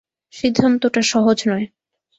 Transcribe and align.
সিদ্ধান্তটা 0.33 1.01
সহজ 1.11 1.37
নয়। 1.47 1.65